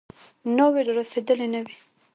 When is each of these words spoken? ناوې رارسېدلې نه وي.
ناوې 0.55 0.81
رارسېدلې 0.87 1.47
نه 1.53 1.59
وي. 1.65 1.77